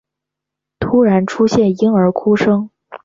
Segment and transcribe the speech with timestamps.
[0.79, 2.71] 突然出现婴儿哭声